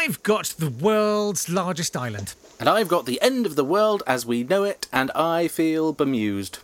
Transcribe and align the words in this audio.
I've 0.00 0.22
got 0.22 0.54
the 0.60 0.70
world's 0.70 1.48
largest 1.48 1.96
island. 1.96 2.36
And 2.60 2.68
I've 2.68 2.86
got 2.86 3.04
the 3.04 3.20
end 3.20 3.46
of 3.46 3.56
the 3.56 3.64
world 3.64 4.04
as 4.06 4.24
we 4.24 4.44
know 4.44 4.62
it, 4.62 4.86
and 4.92 5.10
I 5.10 5.48
feel 5.48 5.92
bemused. 5.92 6.60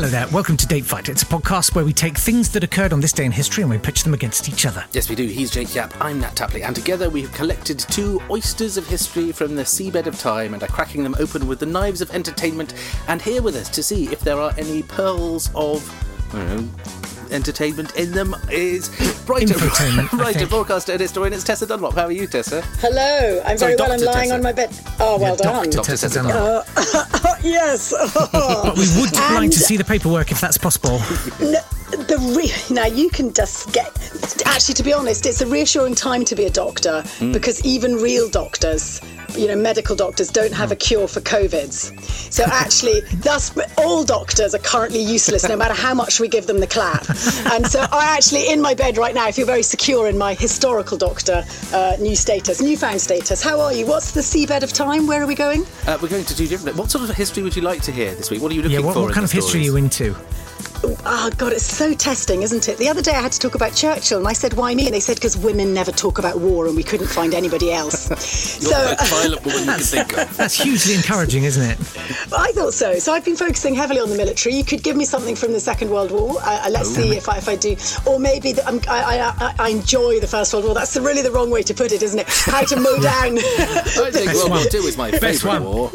Hello 0.00 0.08
there, 0.08 0.28
welcome 0.28 0.56
to 0.56 0.66
Date 0.66 0.86
Fight. 0.86 1.10
It's 1.10 1.24
a 1.24 1.26
podcast 1.26 1.74
where 1.74 1.84
we 1.84 1.92
take 1.92 2.16
things 2.16 2.48
that 2.52 2.64
occurred 2.64 2.94
on 2.94 3.00
this 3.00 3.12
day 3.12 3.26
in 3.26 3.32
history 3.32 3.60
and 3.60 3.70
we 3.70 3.76
pitch 3.76 4.02
them 4.02 4.14
against 4.14 4.48
each 4.48 4.64
other. 4.64 4.82
Yes, 4.92 5.10
we 5.10 5.14
do. 5.14 5.26
He's 5.26 5.50
Jake 5.50 5.74
Yapp, 5.74 5.92
I'm 6.00 6.18
Natt 6.22 6.32
Tapley, 6.32 6.62
and 6.62 6.74
together 6.74 7.10
we 7.10 7.20
have 7.20 7.32
collected 7.34 7.78
two 7.78 8.18
oysters 8.30 8.78
of 8.78 8.86
history 8.86 9.30
from 9.30 9.56
the 9.56 9.62
seabed 9.62 10.06
of 10.06 10.18
time 10.18 10.54
and 10.54 10.62
are 10.62 10.68
cracking 10.68 11.02
them 11.02 11.14
open 11.18 11.46
with 11.46 11.58
the 11.58 11.66
knives 11.66 12.00
of 12.00 12.10
entertainment. 12.12 12.72
And 13.08 13.20
here 13.20 13.42
with 13.42 13.54
us 13.56 13.68
to 13.68 13.82
see 13.82 14.06
if 14.06 14.20
there 14.20 14.40
are 14.40 14.54
any 14.56 14.82
pearls 14.84 15.50
of, 15.54 15.86
I 16.32 16.38
don't 16.38 16.64
know, 16.64 16.99
entertainment 17.32 17.94
in 17.96 18.12
them 18.12 18.34
is 18.50 18.88
writer, 19.28 19.54
Infotainment, 19.54 20.12
I 20.12 20.16
writer, 20.22 20.38
think. 20.40 20.50
broadcaster, 20.50 20.92
and 20.92 21.00
historian. 21.00 21.32
It's 21.32 21.44
Tessa 21.44 21.66
Dunlop. 21.66 21.94
How 21.94 22.04
are 22.06 22.12
you, 22.12 22.26
Tessa? 22.26 22.62
Hello, 22.78 23.42
I'm 23.44 23.56
Sorry, 23.58 23.76
very 23.76 23.88
well. 23.88 23.92
I'm 23.98 24.04
lying 24.06 24.28
Tessa. 24.30 24.34
on 24.34 24.42
my 24.42 24.52
bed. 24.52 24.70
Oh, 24.98 25.18
well 25.18 25.36
Yeah, 25.36 25.42
done. 25.42 25.70
Dr. 25.70 25.82
Tessa 25.84 26.08
Tessa 26.08 26.22
Dunlop. 26.22 26.66
Uh, 26.76 27.34
yes. 27.42 27.92
But 28.32 28.76
we 28.76 28.86
would 29.00 29.12
like 29.34 29.50
to 29.52 29.58
see 29.58 29.76
the 29.76 29.84
paperwork 29.84 30.30
if 30.32 30.40
that's 30.40 30.58
possible. 30.58 31.00
n- 31.40 31.56
the 31.90 32.18
re- 32.36 32.74
now 32.74 32.86
you 32.86 33.10
can 33.10 33.32
just 33.32 33.72
get. 33.72 33.90
Actually, 34.46 34.74
to 34.74 34.82
be 34.82 34.92
honest, 34.92 35.26
it's 35.26 35.40
a 35.40 35.46
reassuring 35.46 35.94
time 35.94 36.24
to 36.24 36.34
be 36.34 36.44
a 36.44 36.50
doctor 36.50 37.02
Hmm. 37.18 37.32
because 37.32 37.64
even 37.64 37.94
real 37.96 38.28
doctors, 38.28 39.00
you 39.36 39.46
know, 39.48 39.56
medical 39.56 39.96
doctors, 39.96 40.28
don't 40.28 40.52
have 40.52 40.70
a 40.72 40.76
cure 40.76 41.06
for 41.08 41.20
COVIDs. 41.20 41.92
So 42.32 42.44
actually, 42.46 43.00
thus 43.22 43.52
all 43.78 44.04
doctors 44.04 44.54
are 44.54 44.58
currently 44.58 45.00
useless, 45.02 45.48
no 45.48 45.56
matter 45.56 45.74
how 45.74 45.94
much 45.94 46.20
we 46.20 46.28
give 46.28 46.46
them 46.46 46.60
the 46.60 46.66
clap. 46.66 47.08
And 47.52 47.66
so 47.66 47.80
I 47.92 48.14
actually, 48.16 48.48
in 48.50 48.60
my 48.60 48.74
bed 48.74 48.96
right 48.96 49.14
now, 49.14 49.24
I 49.24 49.32
feel 49.32 49.46
very 49.46 49.62
secure 49.62 50.08
in 50.08 50.16
my 50.18 50.34
historical 50.34 50.96
doctor 50.96 51.44
uh, 51.72 51.96
new 52.00 52.16
status, 52.16 52.60
newfound 52.60 53.00
status. 53.00 53.42
How 53.42 53.60
are 53.60 53.72
you? 53.72 53.86
What's 53.86 54.12
the 54.12 54.20
seabed 54.20 54.62
of 54.62 54.72
time? 54.72 55.06
Where 55.06 55.22
are 55.22 55.26
we 55.26 55.34
going? 55.34 55.64
Uh, 55.86 55.98
we're 56.00 56.08
going 56.08 56.24
to 56.24 56.34
do 56.34 56.46
different. 56.46 56.76
What 56.76 56.90
sort 56.90 57.08
of 57.08 57.14
history 57.16 57.42
would 57.42 57.56
you 57.56 57.62
like 57.62 57.82
to 57.82 57.92
hear 57.92 58.14
this 58.14 58.30
week? 58.30 58.42
What 58.42 58.52
are 58.52 58.54
you 58.54 58.62
looking 58.62 58.78
Yeah, 58.78 58.84
what, 58.84 58.94
for? 58.94 59.00
what 59.02 59.08
in 59.08 59.14
kind 59.14 59.22
the 59.28 59.30
of 59.38 59.44
history 59.44 59.60
are 59.60 59.64
you 59.64 59.76
into? 59.76 60.14
Oh 60.82 61.30
God, 61.36 61.52
it's 61.52 61.64
so 61.64 61.92
testing, 61.92 62.42
isn't 62.42 62.68
it? 62.68 62.78
The 62.78 62.88
other 62.88 63.02
day 63.02 63.12
I 63.12 63.20
had 63.20 63.32
to 63.32 63.38
talk 63.38 63.54
about 63.54 63.74
Churchill, 63.74 64.18
and 64.18 64.26
I 64.28 64.32
said, 64.32 64.54
"Why 64.54 64.74
me?" 64.74 64.86
And 64.86 64.94
they 64.94 65.00
said, 65.00 65.16
"Because 65.16 65.36
women 65.36 65.74
never 65.74 65.92
talk 65.92 66.18
about 66.18 66.38
war, 66.40 66.66
and 66.66 66.74
we 66.76 66.82
couldn't 66.82 67.08
find 67.08 67.34
anybody 67.34 67.72
else." 67.72 68.08
So 68.60 68.68
the 68.70 68.96
most 68.98 69.10
violent 69.10 69.44
woman 69.44 69.60
you 69.60 69.64
can 69.66 69.80
think 69.80 70.18
of. 70.18 70.36
That's 70.36 70.54
hugely 70.62 70.94
encouraging, 70.94 71.44
isn't 71.44 71.62
it? 71.62 71.78
I 72.32 72.52
thought 72.52 72.74
so. 72.74 72.98
So 72.98 73.12
I've 73.12 73.24
been 73.24 73.36
focusing 73.36 73.74
heavily 73.74 74.00
on 74.00 74.10
the 74.10 74.16
military. 74.16 74.54
You 74.54 74.64
could 74.64 74.82
give 74.82 74.96
me 74.96 75.04
something 75.06 75.34
from 75.34 75.52
the 75.52 75.60
Second 75.60 75.90
World 75.90 76.10
War. 76.12 76.36
Uh, 76.42 76.66
uh, 76.66 76.70
let's 76.70 76.90
see 76.90 77.16
if 77.16 77.28
I, 77.28 77.38
if 77.38 77.48
I 77.48 77.56
do, 77.56 77.74
or 78.06 78.18
maybe 78.20 78.52
the, 78.52 78.66
um, 78.68 78.80
I, 78.88 79.02
I, 79.18 79.46
I, 79.46 79.54
I 79.58 79.68
enjoy 79.70 80.20
the 80.20 80.26
First 80.26 80.52
World 80.52 80.66
War. 80.66 80.74
That's 80.74 80.94
really 80.98 81.22
the 81.22 81.30
wrong 81.30 81.50
way 81.50 81.62
to 81.62 81.74
put 81.74 81.90
it, 81.92 82.02
isn't 82.02 82.18
it? 82.18 82.26
How 82.46 82.62
to 82.62 82.76
mow 82.76 82.98
down? 83.00 83.38
I 83.38 84.10
think 84.12 84.32
World 84.34 84.50
War 84.50 84.58
one. 84.58 84.66
II 84.72 84.80
is 84.80 84.96
my 84.96 85.10
Best 85.10 85.22
favourite 85.42 85.60
one. 85.60 85.64
war. 85.64 85.90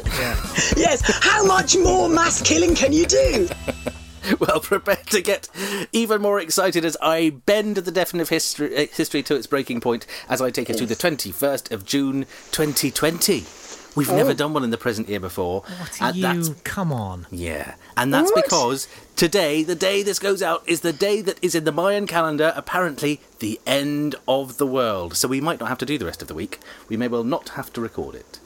yes. 0.76 1.02
How 1.24 1.46
much 1.46 1.78
more 1.78 2.10
mass 2.10 2.42
killing 2.42 2.74
can 2.76 2.92
you 2.94 3.06
do? 3.06 3.48
Well, 4.40 4.60
prepare 4.60 4.98
to 5.12 5.22
get 5.22 5.50
even 5.92 6.22
more 6.22 6.40
excited 6.40 6.84
as 6.86 6.98
I 7.02 7.30
bend 7.46 7.78
the 7.78 7.92
definitive 7.92 8.30
history, 8.30 8.76
uh, 8.76 8.88
history 8.92 9.24
to 9.24 9.36
its 9.36 9.48
breaking 9.48 9.82
point 9.82 10.06
as 10.30 10.42
I 10.42 10.52
take 10.52 10.70
us 10.70 10.78
to 10.78 10.86
the 10.86 10.96
21st 10.96 11.72
of 11.72 11.86
June 11.86 12.26
2020. 12.52 13.46
We've 13.96 14.12
never 14.12 14.34
done 14.34 14.54
one 14.54 14.66
in 14.66 14.72
the 14.72 14.78
present 14.78 15.08
year 15.08 15.22
before. 15.22 15.62
What 15.62 16.02
are 16.02 16.10
and 16.10 16.22
that's 16.24 16.50
you? 16.50 16.56
Come 16.66 16.92
on. 16.92 17.28
Yeah, 17.32 17.76
and 17.96 18.14
that's 18.14 18.30
What? 18.32 18.44
because 18.44 18.90
today, 19.16 19.64
the 19.64 19.76
day 19.76 20.04
this 20.04 20.20
goes 20.20 20.42
out, 20.42 20.68
is 20.68 20.82
the 20.82 20.92
day 20.92 21.22
that 21.22 21.42
is 21.42 21.56
in 21.56 21.64
the 21.64 21.72
Mayan 21.72 22.06
calendar, 22.06 22.52
apparently 22.58 23.22
the 23.40 23.60
end 23.66 24.16
of 24.28 24.58
the 24.58 24.68
world. 24.68 25.16
So 25.16 25.30
we 25.30 25.40
might 25.40 25.62
not 25.62 25.70
have 25.70 25.78
to 25.78 25.86
do 25.86 25.98
the 25.98 26.06
rest 26.06 26.22
of 26.22 26.28
the 26.28 26.36
week. 26.36 26.60
We 26.90 26.98
may 26.98 27.08
well 27.08 27.24
not 27.24 27.50
have 27.50 27.72
to 27.74 27.80
record 27.82 28.16
it. 28.16 28.40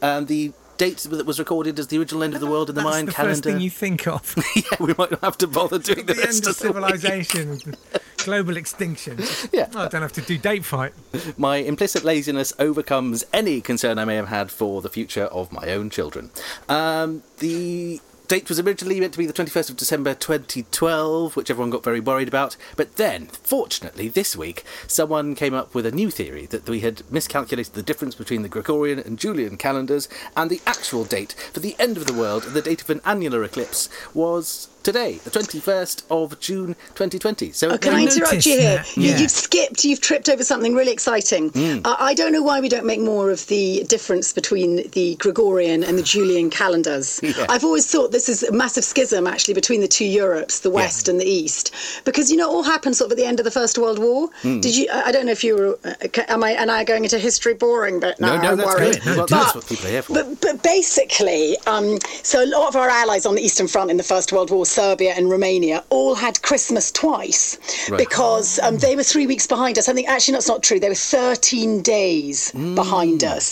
Um, 0.00 0.26
the 0.26 0.52
date 0.82 0.98
that 0.98 1.26
was 1.26 1.38
recorded 1.38 1.78
as 1.78 1.86
the 1.86 1.98
original 1.98 2.24
end 2.24 2.34
of 2.34 2.40
the 2.40 2.46
world 2.46 2.68
in 2.68 2.74
the 2.74 2.80
That's 2.80 2.92
Mayan 2.92 3.06
the 3.06 3.12
calendar. 3.12 3.34
first 3.34 3.44
thing 3.44 3.60
you 3.60 3.70
think 3.70 4.08
of. 4.08 4.34
yeah, 4.56 4.62
we 4.80 4.92
might 4.98 5.12
not 5.12 5.20
have 5.20 5.38
to 5.38 5.46
bother 5.46 5.78
doing 5.78 6.06
the, 6.06 6.14
the 6.14 6.22
end 6.22 6.38
of 6.38 6.44
the 6.44 6.54
civilization, 6.54 7.76
global 8.18 8.56
extinction. 8.56 9.18
Yeah. 9.52 9.68
I 9.76 9.86
don't 9.86 10.02
have 10.02 10.12
to 10.14 10.22
do 10.22 10.38
date 10.38 10.64
fight. 10.64 10.92
My 11.36 11.56
implicit 11.58 12.02
laziness 12.02 12.52
overcomes 12.58 13.24
any 13.32 13.60
concern 13.60 13.98
I 13.98 14.04
may 14.04 14.16
have 14.16 14.28
had 14.28 14.50
for 14.50 14.82
the 14.82 14.88
future 14.88 15.26
of 15.26 15.52
my 15.52 15.70
own 15.70 15.88
children. 15.88 16.30
Um, 16.68 17.22
the 17.38 18.00
date 18.32 18.48
was 18.48 18.58
originally 18.58 18.98
meant 18.98 19.12
to 19.12 19.18
be 19.18 19.26
the 19.26 19.32
21st 19.34 19.68
of 19.68 19.76
December 19.76 20.14
2012, 20.14 21.36
which 21.36 21.50
everyone 21.50 21.68
got 21.68 21.84
very 21.84 22.00
worried 22.00 22.28
about. 22.28 22.56
But 22.78 22.96
then, 22.96 23.26
fortunately, 23.26 24.08
this 24.08 24.34
week, 24.34 24.64
someone 24.86 25.34
came 25.34 25.52
up 25.52 25.74
with 25.74 25.84
a 25.84 25.92
new 25.92 26.10
theory 26.10 26.46
that 26.46 26.66
we 26.66 26.80
had 26.80 27.02
miscalculated 27.12 27.74
the 27.74 27.82
difference 27.82 28.14
between 28.14 28.40
the 28.40 28.48
Gregorian 28.48 28.98
and 28.98 29.18
Julian 29.18 29.58
calendars, 29.58 30.08
and 30.34 30.48
the 30.48 30.62
actual 30.66 31.04
date 31.04 31.34
for 31.52 31.60
the 31.60 31.76
end 31.78 31.98
of 31.98 32.06
the 32.06 32.14
world, 32.14 32.44
the 32.44 32.62
date 32.62 32.80
of 32.80 32.88
an 32.88 33.02
annular 33.04 33.44
eclipse, 33.44 33.90
was 34.14 34.70
today, 34.82 35.18
the 35.24 35.30
21st 35.30 36.02
of 36.10 36.38
June 36.40 36.74
2020. 36.94 37.52
So 37.52 37.70
Oh, 37.70 37.78
can 37.78 37.94
I 37.94 38.02
interrupt 38.02 38.44
you 38.46 38.58
here? 38.58 38.76
that, 38.78 38.96
You, 38.96 39.10
yeah. 39.10 39.18
you've 39.18 39.30
skipped, 39.30 39.84
you've 39.84 40.00
tripped 40.00 40.28
over 40.28 40.42
something 40.44 40.74
really 40.74 40.92
exciting. 40.92 41.50
Hmm. 41.50 41.78
Uh, 41.84 41.96
I 41.98 42.14
don't 42.14 42.32
know 42.32 42.42
why 42.42 42.60
we 42.60 42.68
don't 42.68 42.86
make 42.86 43.00
more 43.00 43.30
of 43.30 43.46
the 43.46 43.84
difference 43.88 44.32
between 44.32 44.88
the 44.90 45.14
Gregorian 45.16 45.84
and 45.84 45.98
the 45.98 46.02
Julian 46.02 46.50
calendars. 46.50 47.20
Yeah. 47.32 47.46
I've 47.48 47.64
always 47.64 47.90
thought 47.90 48.12
this 48.12 48.28
is 48.28 48.42
a 48.42 48.52
massive 48.52 48.84
schism 48.84 49.26
actually 49.26 49.54
between 49.54 49.80
the 49.80 49.88
two 49.88 50.04
Europes, 50.04 50.60
the 50.60 50.70
West 50.70 51.08
and 51.08 51.18
the 51.18 51.24
East, 51.24 51.72
because 52.04 52.30
you 52.30 52.36
know 52.36 52.50
it 52.50 52.54
all 52.54 52.62
happened 52.62 52.94
sort 52.94 53.06
of 53.08 53.12
at 53.12 53.16
the 53.18 53.24
end 53.24 53.38
of 53.40 53.44
the 53.44 53.50
First 53.50 53.78
World 53.78 53.98
War. 53.98 54.28
Hmm. 54.42 54.60
Did 54.60 54.76
you? 54.76 54.86
I 54.92 55.10
don't 55.12 55.24
know 55.24 55.32
if 55.32 55.42
you 55.42 55.54
were. 55.56 55.78
Uh, 55.84 55.94
am 56.28 56.44
I? 56.44 56.50
Am 56.52 56.68
I 56.68 56.84
going 56.84 57.04
into 57.04 57.18
history 57.18 57.54
boring? 57.54 58.00
But 58.00 58.20
no, 58.20 58.36
No, 58.36 58.42
no, 58.42 58.48
I'm 58.50 58.56
that's 58.58 58.74
worried. 58.74 59.00
good. 59.02 59.16
Well, 59.16 59.26
that's 59.26 59.54
what 59.54 59.66
people 59.66 59.86
are 59.86 59.90
here 59.90 60.02
for. 60.02 60.12
But, 60.14 60.40
but 60.42 60.62
basically, 60.62 61.56
um, 61.66 61.98
so 62.22 62.44
a 62.44 62.46
lot 62.46 62.68
of 62.68 62.76
our 62.76 62.88
allies 62.90 63.24
on 63.24 63.34
the 63.34 63.40
Eastern 63.42 63.66
Front 63.68 63.90
in 63.90 63.96
the 63.96 64.02
First 64.02 64.30
World 64.32 64.50
War, 64.50 64.66
Serbia 64.78 65.12
and 65.16 65.30
Romania, 65.30 65.84
all 65.90 66.14
had 66.14 66.40
Christmas 66.42 66.90
twice 66.90 67.58
Right. 67.90 67.98
because 67.98 68.58
um, 68.60 68.78
they 68.78 68.94
were 68.96 69.02
three 69.14 69.26
weeks 69.26 69.46
behind 69.46 69.78
us. 69.78 69.88
I 69.88 69.92
think 69.94 70.08
actually 70.08 70.32
that's 70.36 70.48
not 70.54 70.62
true. 70.62 70.78
They 70.80 70.88
were 70.88 70.94
13 70.94 71.82
days 71.82 72.50
Mm. 72.52 72.74
behind 72.74 73.22
us. 73.24 73.46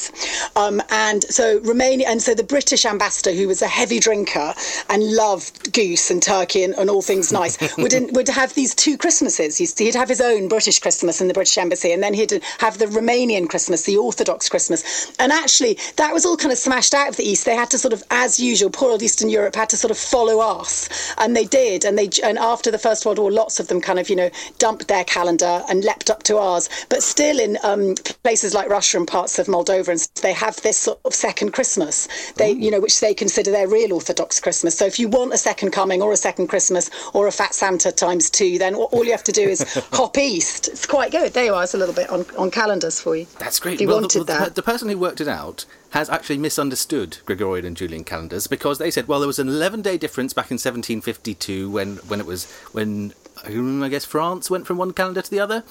Um, 0.57 0.83
and 0.91 1.23
so 1.25 1.61
Romania, 1.61 2.07
and 2.09 2.21
so 2.23 2.35
the 2.35 2.43
British 2.57 2.85
ambassador, 2.85 3.33
who 3.33 3.47
was 3.49 3.61
a 3.63 3.67
heavy 3.69 3.99
drinker 4.01 4.55
and 4.89 5.01
loved 5.15 5.73
goose 5.73 6.11
and 6.11 6.23
turkey 6.23 6.63
and, 6.65 6.75
and 6.75 6.89
all 6.91 7.03
things 7.03 7.33
nice, 7.43 7.57
would 7.77 7.95
would 8.17 8.29
have 8.29 8.55
these 8.55 8.75
two 8.75 8.97
Christmases. 8.97 9.59
He'd, 9.59 9.79
he'd 9.79 9.95
have 9.95 10.09
his 10.09 10.21
own 10.21 10.49
British 10.49 10.79
Christmas 10.81 11.21
in 11.21 11.29
the 11.29 11.35
British 11.35 11.57
embassy, 11.59 11.93
and 11.93 12.03
then 12.03 12.15
he'd 12.15 12.43
have 12.59 12.79
the 12.79 12.87
Romanian 12.87 13.49
Christmas, 13.49 13.83
the 13.85 13.97
Orthodox 13.97 14.49
Christmas. 14.49 14.81
And 15.19 15.33
actually, 15.33 15.79
that 15.97 16.13
was 16.13 16.25
all 16.27 16.37
kind 16.37 16.53
of 16.53 16.59
smashed 16.59 16.95
out 16.95 17.09
of 17.09 17.17
the 17.17 17.25
East. 17.25 17.45
They 17.45 17.55
had 17.57 17.71
to 17.71 17.79
sort 17.79 17.93
of, 17.93 18.03
as 18.11 18.39
usual, 18.41 18.71
poor 18.71 18.91
old 18.91 19.03
Eastern 19.03 19.29
Europe 19.29 19.55
had 19.57 19.69
to 19.71 19.77
sort 19.77 19.91
of 19.91 19.99
follow 19.99 20.41
us, 20.41 20.89
and 21.19 21.37
they 21.37 21.45
did. 21.45 21.85
And 21.85 21.99
they 21.99 22.09
and 22.23 22.39
after 22.39 22.71
the 22.71 22.79
First 22.79 23.05
World 23.05 23.19
War, 23.19 23.31
lots 23.31 23.61
of 23.61 23.69
them 23.69 23.81
kind 23.81 23.99
of 23.99 24.09
you 24.09 24.17
know 24.17 24.31
dumped 24.59 24.89
their 24.89 25.05
calendar 25.05 25.63
and 25.69 25.85
leapt 25.85 26.11
up 26.11 26.23
to 26.25 26.39
ours. 26.39 26.69
But 26.89 27.03
still, 27.03 27.39
in 27.39 27.59
um, 27.63 27.95
places 28.23 28.55
like 28.55 28.69
Russia 28.69 28.99
and 28.99 29.07
parts 29.07 29.39
of 29.39 29.47
Moldova, 29.47 29.89
and 29.89 30.09
they 30.23 30.33
have 30.33 30.61
this 30.63 30.79
sort 30.79 31.01
of 31.05 31.15
second 31.15 31.53
Christmas. 31.53 32.09
They 32.33 32.53
you 32.53 32.71
know 32.71 32.81
which 32.81 33.01
they 33.01 33.15
consider 33.15 33.51
their 33.51 33.69
real 33.69 33.93
Orthodox 33.93 34.41
Christmas. 34.41 34.77
So 34.77 34.87
if 34.87 34.99
you 34.99 35.09
want 35.09 35.33
a 35.33 35.39
second 35.39 35.71
coming 35.73 36.03
or 36.03 36.13
a 36.13 36.17
second 36.17 36.49
Christmas 36.49 36.91
or 37.15 37.27
a 37.27 37.33
fat 37.33 37.55
Santa 37.55 37.93
times 37.93 38.31
two, 38.31 38.59
then 38.59 38.75
all 38.75 38.89
all 38.93 39.05
you 39.05 39.13
have 39.13 39.25
to 39.25 39.33
do 39.33 39.49
is 39.49 39.63
hop 39.93 40.19
east. 40.19 40.69
It's 40.69 40.87
quite 40.87 41.13
good. 41.13 41.33
There 41.33 41.45
you 41.45 41.55
are. 41.55 41.63
It's 41.63 41.75
a 41.75 41.79
little 41.79 41.95
bit 41.95 42.11
on, 42.11 42.25
on 42.37 42.51
calendars 42.51 43.01
for 43.01 43.17
you. 43.17 43.27
That's 43.39 43.59
great. 43.59 43.75
If 43.75 43.81
you 43.83 43.89
well, 43.89 44.01
wanted 44.01 44.21
the, 44.21 44.25
the, 44.25 44.33
that. 44.33 44.55
the 44.55 44.63
person 44.63 44.89
who 44.89 44.99
worked 44.99 45.21
it 45.21 45.29
out 45.29 45.65
has 45.91 46.09
actually 46.09 46.39
misunderstood 46.39 47.19
Gregorian 47.25 47.67
and 47.67 47.77
Julian 47.77 48.05
calendars 48.05 48.47
because 48.47 48.79
they 48.79 48.91
said, 48.91 49.09
well, 49.09 49.21
there 49.21 49.27
was 49.27 49.39
an 49.39 49.49
11 49.49 49.83
day 49.83 49.99
difference 49.99 50.33
back 50.33 50.51
in 50.51 50.55
1752 50.55 51.71
when, 51.71 51.97
when 52.09 52.21
it 52.21 52.27
was 52.27 52.51
when 52.73 53.13
I 53.45 53.89
guess 53.89 54.05
France 54.05 54.51
went 54.51 54.67
from 54.67 54.77
one 54.77 54.93
calendar 54.93 55.23
to 55.23 55.31
the 55.31 55.41
other, 55.41 55.65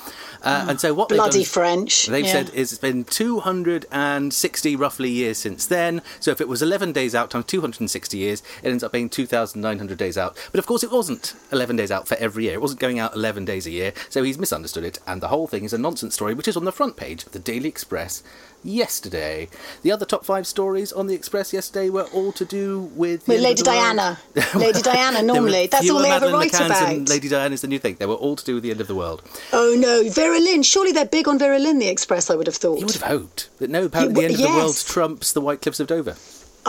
uh, 0.44 0.66
and 0.70 0.82
so 0.82 0.94
what 0.94 1.10
they've 1.10 1.18
Bloody 1.18 1.40
done- 1.40 1.46
French. 1.46 2.08
They've 2.08 2.26
yeah. 2.26 2.32
said 2.32 2.50
is 2.54 2.72
it's 2.72 2.82
been 2.82 3.04
260 3.04 4.76
roughly 4.76 5.10
years 5.10 5.38
since 5.38 5.66
then. 5.66 6.02
So 6.20 6.32
if 6.32 6.42
it 6.42 6.48
was 6.48 6.62
11 6.62 6.94
days 6.94 7.14
out 7.14 7.30
times 7.30 7.46
260 7.46 8.18
years, 8.18 8.42
it 8.64 8.70
ends 8.70 8.84
up 8.84 8.92
being 8.92 9.10
2,900 9.10 9.98
days 9.98 10.18
out. 10.18 10.36
But 10.52 10.60
of 10.60 10.66
course, 10.66 10.84
it 10.84 10.92
wasn't 10.92 11.36
11 11.52 11.76
days 11.76 11.92
out 11.92 12.08
for 12.08 12.16
every 12.16 12.46
year. 12.46 12.54
It 12.54 12.62
wasn't 12.62 12.80
going 12.80 12.98
out 13.00 13.16
11 13.16 13.46
days 13.46 13.68
a 13.68 13.72
year. 13.72 13.94
So 14.10 14.24
he's 14.24 14.40
misunderstood 14.40 14.84
it, 14.84 15.00
and 15.06 15.22
the 15.22 15.28
whole 15.28 15.48
thing 15.48 15.64
is 15.64 15.74
a 15.74 15.78
nonsense 15.78 16.16
story, 16.16 16.34
which 16.34 16.48
is 16.48 16.58
on 16.58 16.66
the 16.66 16.72
front 16.72 16.98
page 16.98 17.26
of 17.26 17.34
the 17.34 17.40
Daily 17.40 17.70
Express 17.70 18.24
yesterday. 18.64 19.50
The 19.82 19.92
other 19.92 20.06
top 20.06 20.26
five 20.26 20.48
stories 20.48 20.92
on 20.92 21.08
the 21.08 21.16
Express 21.16 21.54
yesterday 21.54 21.90
were 21.90 22.04
all 22.14 22.32
to 22.34 22.46
do 22.46 22.92
with 22.96 23.26
the 23.26 23.34
With 23.34 23.42
Lady 23.42 23.62
the. 23.62 23.66
Diana. 23.66 24.20
Lady 24.56 24.82
Diana, 24.82 25.20
were 25.20 25.26
normally. 25.26 25.68
That's 25.68 25.90
all 25.90 26.00
they 26.00 26.12
ever 26.12 26.32
write 26.32 26.52
McCanns 26.52 26.66
about. 26.66 27.10
Lady 27.10 27.30
Diana 27.30 27.54
is 27.54 27.62
the 27.62 27.68
new 27.68 27.80
thing. 27.80 27.96
They 28.00 28.06
were 28.06 28.14
all 28.16 28.36
to 28.36 28.46
do 28.46 28.56
with 28.56 28.64
the 28.64 28.72
end 28.72 28.82
of 28.82 28.88
the 28.88 28.96
world. 28.96 29.22
Oh 29.54 29.76
no, 29.78 30.10
Vera 30.10 30.40
Lynn. 30.40 30.64
Surely 30.64 30.92
they're 30.92 31.06
big 31.06 31.28
on 31.28 31.40
Vera 31.40 31.60
Lynn, 31.60 31.80
the 31.80 31.88
Express, 31.88 32.30
I 32.30 32.36
would 32.36 32.48
have 32.48 32.56
thought. 32.56 32.80
You 32.80 32.86
would 32.86 32.96
have 32.96 33.04
hoped 33.04 33.50
that 33.60 33.70
no, 33.70 33.86
apparently 33.86 34.14
the 34.14 34.22
w- 34.22 34.36
end 34.36 34.44
of 34.44 34.52
the 34.52 34.58
world 34.58 34.78
trumps 34.86 35.32
the 35.34 35.42
White 35.42 35.62
Cliffs 35.62 35.80
of 35.80 35.88
Dover. 35.88 36.16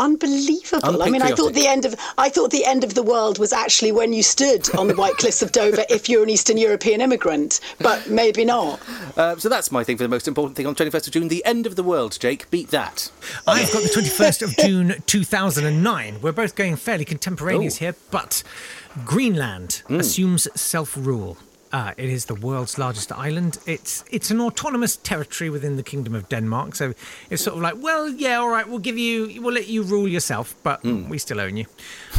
Unbelievable. 0.00 1.02
I 1.02 1.10
mean, 1.10 1.22
I 1.22 1.32
thought 1.32 1.52
the 1.52 1.66
end 1.66 1.84
of 1.84 1.94
I 2.18 2.28
thought 2.28 2.50
the 2.50 2.64
end 2.64 2.82
of 2.82 2.94
the 2.94 3.02
world 3.02 3.38
was 3.38 3.52
actually 3.52 3.92
when 3.92 4.12
you 4.12 4.22
stood 4.22 4.74
on 4.74 4.88
the 4.88 4.94
White 4.94 5.16
Cliffs 5.18 5.42
of 5.42 5.52
Dover 5.52 5.84
if 5.88 6.08
you're 6.08 6.22
an 6.22 6.30
Eastern 6.30 6.56
European 6.56 7.00
immigrant, 7.00 7.60
but 7.78 8.08
maybe 8.08 8.44
not. 8.44 8.80
Uh, 9.16 9.36
so 9.36 9.48
that's 9.48 9.70
my 9.70 9.84
thing 9.84 9.96
for 9.96 10.02
the 10.02 10.08
most 10.08 10.26
important 10.26 10.56
thing 10.56 10.66
on 10.66 10.74
21st 10.74 11.06
of 11.06 11.12
June, 11.12 11.28
the 11.28 11.44
end 11.44 11.66
of 11.66 11.76
the 11.76 11.82
world. 11.82 12.18
Jake, 12.18 12.50
beat 12.50 12.68
that. 12.70 13.10
I've 13.46 13.72
got 13.72 13.82
the 13.82 13.88
21st 13.88 14.42
of 14.42 14.56
June 14.56 14.94
2009. 15.06 16.20
We're 16.22 16.32
both 16.32 16.54
going 16.54 16.76
fairly 16.76 17.04
contemporaneous 17.04 17.76
Ooh. 17.76 17.84
here, 17.86 17.94
but 18.10 18.42
Greenland 19.04 19.82
assumes 19.88 20.48
self 20.58 20.96
rule. 20.96 21.36
Uh, 21.72 21.92
it 21.96 22.08
is 22.08 22.24
the 22.24 22.34
world's 22.34 22.78
largest 22.78 23.12
island. 23.12 23.58
It's 23.66 24.04
it's 24.10 24.30
an 24.30 24.40
autonomous 24.40 24.96
territory 24.96 25.50
within 25.50 25.76
the 25.76 25.84
Kingdom 25.84 26.14
of 26.14 26.28
Denmark. 26.28 26.74
So 26.74 26.94
it's 27.30 27.44
sort 27.44 27.56
of 27.56 27.62
like, 27.62 27.76
well, 27.78 28.08
yeah, 28.08 28.38
all 28.38 28.48
right, 28.48 28.68
we'll 28.68 28.80
give 28.80 28.98
you, 28.98 29.40
we'll 29.40 29.54
let 29.54 29.68
you 29.68 29.82
rule 29.82 30.08
yourself, 30.08 30.54
but 30.62 30.82
we 30.84 31.18
still 31.18 31.40
own 31.40 31.56
you. 31.56 31.66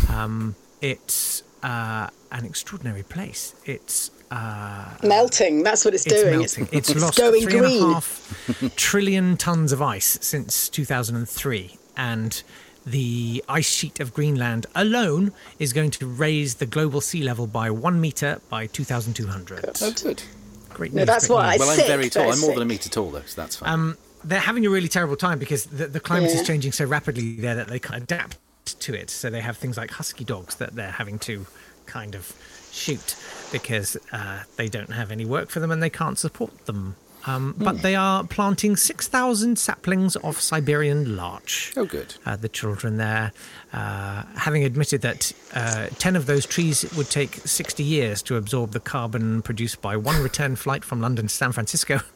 Um, 0.09 0.55
it's 0.79 1.43
uh, 1.63 2.07
an 2.31 2.45
extraordinary 2.45 3.03
place. 3.03 3.53
It's 3.65 4.09
uh, 4.31 4.85
Melting. 5.03 5.63
That's 5.63 5.83
what 5.83 5.93
it's, 5.93 6.05
it's 6.05 6.21
doing. 6.21 6.39
melting. 6.39 6.69
It's, 6.71 6.95
lost 6.95 7.17
going 7.17 7.43
three 7.43 7.57
and 7.57 7.65
a 7.65 7.69
green. 7.69 7.93
half 7.93 8.73
trillion 8.77 9.35
tons 9.35 9.73
of 9.73 9.81
ice 9.81 10.17
since 10.21 10.69
2003, 10.69 11.77
and 11.97 12.41
the 12.85 13.43
ice 13.47 13.69
sheet 13.69 13.99
of 13.99 14.13
Greenland 14.13 14.65
alone 14.75 15.31
is 15.59 15.71
going 15.73 15.91
to 15.91 16.07
raise 16.07 16.55
the 16.55 16.65
global 16.65 17.01
sea 17.01 17.21
level 17.23 17.47
by 17.47 17.69
one 17.69 18.01
meter 18.01 18.41
by 18.49 18.67
2200. 18.67 19.65
Oh, 19.81 19.91
good. 20.01 20.23
Great 20.69 20.93
No, 20.93 20.99
news, 21.01 21.07
that's 21.07 21.27
great 21.27 21.35
what 21.35 21.45
I 21.45 21.51
news. 21.51 21.59
Well, 21.59 21.69
I'm 21.69 21.75
sick, 21.77 21.87
very 21.87 22.09
tall. 22.09 22.23
very 22.23 22.33
I'm 22.33 22.39
more 22.41 22.53
than 22.53 22.63
a 22.63 22.65
metre 22.65 22.89
tall, 22.89 23.11
though, 23.11 23.21
so 23.25 23.41
that's 23.41 23.57
fine. 23.57 23.69
Um, 23.69 23.97
they're 24.23 24.39
having 24.39 24.65
a 24.65 24.69
really 24.69 24.87
terrible 24.87 25.15
time 25.15 25.37
because 25.39 25.65
the, 25.65 25.87
the 25.87 25.99
climate 25.99 26.31
is 26.31 26.45
changing 26.45 26.71
so 26.71 26.85
rapidly 26.85 27.35
there 27.35 27.55
that 27.55 27.67
they 27.67 27.79
can't 27.79 28.03
adapt 28.03 28.37
to 28.81 28.93
it. 28.93 29.09
So 29.09 29.29
they 29.29 29.41
have 29.41 29.57
things 29.57 29.77
like 29.77 29.91
husky 29.91 30.23
dogs 30.23 30.55
that 30.55 30.75
they're 30.75 30.91
having 30.91 31.19
to 31.19 31.45
kind 31.87 32.15
of 32.15 32.31
shoot 32.71 33.15
because 33.51 33.97
uh, 34.11 34.43
they 34.55 34.69
don't 34.69 34.91
have 34.91 35.11
any 35.11 35.25
work 35.25 35.49
for 35.49 35.59
them 35.59 35.71
and 35.71 35.81
they 35.83 35.89
can't 35.89 36.17
support 36.17 36.65
them. 36.67 36.95
Um, 37.25 37.53
but 37.57 37.81
they 37.81 37.95
are 37.95 38.23
planting 38.23 38.75
6,000 38.75 39.57
saplings 39.57 40.15
of 40.17 40.39
Siberian 40.41 41.15
larch. 41.15 41.73
oh, 41.77 41.85
good. 41.85 42.15
Uh, 42.25 42.35
the 42.35 42.49
children 42.49 42.97
there, 42.97 43.31
uh, 43.73 44.23
having 44.35 44.63
admitted 44.63 45.01
that 45.01 45.31
uh, 45.53 45.87
10 45.99 46.15
of 46.15 46.25
those 46.25 46.45
trees 46.45 46.85
would 46.95 47.09
take 47.09 47.35
60 47.35 47.83
years 47.83 48.21
to 48.23 48.35
absorb 48.37 48.71
the 48.71 48.79
carbon 48.79 49.41
produced 49.41 49.81
by 49.81 49.95
one 49.95 50.21
return 50.21 50.55
flight 50.55 50.83
from 50.83 51.01
London 51.01 51.27
to 51.27 51.33
San 51.33 51.51
Francisco. 51.51 51.99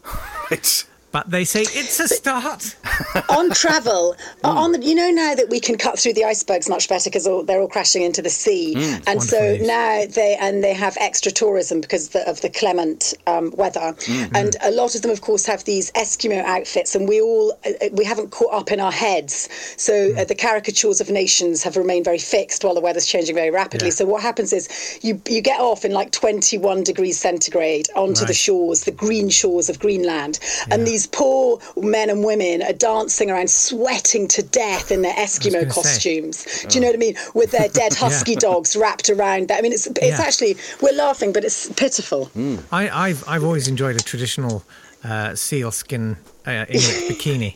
Right. 0.51 0.85
But 1.15 1.31
they 1.31 1.45
say 1.45 1.61
it's 1.61 1.97
a 2.01 2.09
start. 2.09 2.75
on 3.29 3.49
travel, 3.51 4.17
Hmm. 4.43 4.57
on 4.63 4.71
the, 4.73 4.79
you 4.83 4.95
know 4.95 5.09
now 5.09 5.33
that 5.33 5.47
we 5.49 5.61
can 5.61 5.77
cut 5.77 5.97
through 5.97 6.11
the 6.19 6.25
icebergs 6.25 6.67
much 6.67 6.89
better 6.89 7.09
because 7.09 7.23
they're 7.45 7.61
all 7.61 7.69
crashing 7.69 8.01
into 8.03 8.21
the 8.21 8.29
sea, 8.29 8.73
and 9.07 9.19
Hmm, 9.21 9.25
so 9.33 9.39
news. 9.39 9.65
now 9.65 10.03
they 10.13 10.35
and 10.45 10.61
they 10.61 10.73
have 10.73 10.97
extra 10.99 11.31
tourism 11.31 11.79
because 11.79 12.07
of 12.07 12.11
the, 12.11 12.29
of 12.29 12.41
the 12.41 12.49
clement 12.49 13.13
um, 13.27 13.53
weather, 13.55 13.95
Hmm. 14.05 14.35
and 14.35 14.57
a 14.61 14.71
lot 14.71 14.93
of 14.95 15.03
them, 15.03 15.11
of 15.11 15.21
course, 15.21 15.45
have 15.45 15.63
these 15.63 15.89
Eskimo 15.93 16.43
outfits, 16.43 16.95
and 16.95 17.07
we 17.07 17.21
all 17.21 17.53
uh, 17.65 17.69
uh, 17.81 17.89
we 17.93 18.03
haven't 18.03 18.31
caught 18.31 18.53
up 18.53 18.69
in 18.73 18.81
our 18.81 18.91
heads, 18.91 19.47
so 19.77 19.93
Hmm. 20.11 20.17
uh, 20.19 20.23
the 20.25 20.35
caricatures 20.35 20.99
of 20.99 21.09
nations 21.09 21.63
have 21.63 21.77
remained 21.77 22.03
very 22.03 22.19
fixed 22.35 22.65
while 22.65 22.75
the 22.75 22.81
weather's 22.81 23.05
changing 23.05 23.35
very 23.35 23.51
rapidly. 23.51 23.87
Yeah. 23.87 23.93
So 23.99 24.05
what 24.05 24.21
happens 24.21 24.51
is 24.51 24.67
you 25.01 25.21
you 25.29 25.39
get 25.39 25.61
off 25.61 25.85
in 25.85 25.93
like 25.93 26.11
21 26.11 26.83
degrees 26.83 27.17
centigrade 27.17 27.87
onto 27.95 28.25
the 28.25 28.33
shores, 28.33 28.81
the 28.81 28.91
green 28.91 29.29
shores 29.29 29.69
of 29.69 29.79
Greenland, 29.79 30.39
and 30.69 30.85
these 30.85 31.04
poor 31.05 31.59
men 31.77 32.09
and 32.09 32.23
women 32.23 32.61
are 32.63 32.73
dancing 32.73 33.29
around, 33.31 33.49
sweating 33.49 34.27
to 34.29 34.43
death 34.43 34.91
in 34.91 35.01
their 35.01 35.13
Eskimo 35.13 35.53
gonna 35.61 35.71
say. 35.71 35.81
costumes. 35.81 36.65
Do 36.67 36.75
you 36.75 36.81
know 36.81 36.87
what 36.87 36.95
I 36.95 36.99
mean? 36.99 37.15
With 37.33 37.51
their 37.51 37.69
dead 37.69 37.93
husky 38.03 38.35
dogs 38.35 38.75
wrapped 38.75 39.09
around. 39.09 39.47
That. 39.47 39.59
I 39.59 39.61
mean, 39.61 39.73
it's 39.73 39.87
it's 39.87 40.01
Yeah. 40.01 40.21
actually 40.21 40.57
we're 40.81 40.93
laughing, 40.95 41.33
but 41.33 41.43
it's 41.43 41.69
pitiful. 41.73 42.29
I, 42.71 42.89
I've 42.89 43.23
I've 43.27 43.43
always 43.43 43.67
enjoyed 43.67 43.95
a 43.95 43.99
traditional 44.03 44.63
uh, 45.03 45.35
seal 45.35 45.71
skin 45.71 46.17
uh, 46.47 46.65
Inuit 46.67 47.09
bikini. 47.09 47.55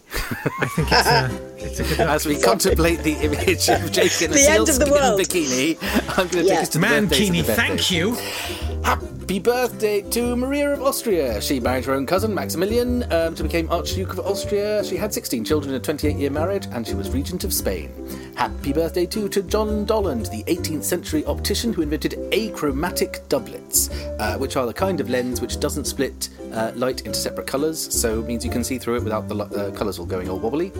I 0.62 0.66
think 0.75 0.88
it's 0.92 1.07
a 1.07 1.66
it's 1.66 1.80
a 1.80 1.84
good 1.84 1.98
look. 2.00 2.10
As 2.10 2.25
we 2.25 2.40
contemplate 2.40 3.00
the 3.04 3.13
image 3.13 3.69
of 3.69 3.92
Jake 3.98 4.22
in 4.22 4.31
a 4.31 4.34
The 4.34 4.48
end 4.50 4.69
of 4.69 4.80
the 4.80 4.86
sealskin 4.86 4.92
world. 4.92 5.19
bikini, 5.19 5.78
I'm 6.18 6.28
going 6.28 6.30
to 6.30 6.44
Yeah. 6.44 6.54
take 6.56 6.62
us 6.63 6.69
to 6.69 6.78
the 6.80 6.86
birthdays 6.88 7.30
and 7.30 7.38
Mankini, 7.38 7.46
the 7.46 7.54
thank 7.56 7.72
birthdays. 7.80 7.92
you. 7.92 9.19
Happy 9.29 9.37
birthday 9.37 10.01
to 10.01 10.35
Maria 10.35 10.73
of 10.73 10.81
Austria. 10.81 11.39
She 11.39 11.59
married 11.59 11.85
her 11.85 11.93
own 11.93 12.07
cousin, 12.07 12.33
Maximilian, 12.33 13.03
um, 13.13 13.35
to 13.35 13.43
become 13.43 13.69
Archduke 13.69 14.13
of 14.13 14.21
Austria. 14.21 14.83
She 14.83 14.97
had 14.97 15.13
16 15.13 15.45
children 15.45 15.75
in 15.75 15.79
a 15.79 15.79
28 15.79 16.15
year 16.15 16.31
marriage, 16.31 16.65
and 16.71 16.87
she 16.87 16.95
was 16.95 17.11
regent 17.11 17.43
of 17.43 17.53
Spain. 17.53 17.93
Happy 18.35 18.73
birthday 18.73 19.05
too 19.05 19.29
to 19.29 19.43
John 19.43 19.85
Dollond, 19.85 20.31
the 20.31 20.43
18th 20.45 20.83
century 20.83 21.23
optician 21.25 21.73
who 21.73 21.83
invented 21.83 22.15
achromatic 22.31 23.21
doublets, 23.29 23.91
uh, 24.17 24.35
which 24.39 24.55
are 24.55 24.65
the 24.65 24.73
kind 24.73 24.99
of 24.99 25.11
lens 25.11 25.41
which 25.41 25.59
doesn't 25.59 25.85
split 25.85 26.29
uh, 26.53 26.71
light 26.75 27.01
into 27.01 27.19
separate 27.19 27.45
colours, 27.45 27.93
so 27.93 28.21
it 28.21 28.25
means 28.25 28.43
you 28.43 28.49
can 28.49 28.63
see 28.63 28.79
through 28.79 28.95
it 28.95 29.03
without 29.03 29.27
the 29.27 29.35
uh, 29.35 29.71
colours 29.71 29.99
all 29.99 30.05
going 30.05 30.29
all 30.29 30.39
wobbly. 30.39 30.71